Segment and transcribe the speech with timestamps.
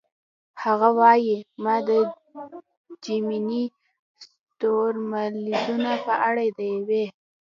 [0.63, 1.89] هغه وايي: "ما د
[3.03, 3.63] جیمیني
[4.23, 7.05] ستورمزلو په اړه د یوې.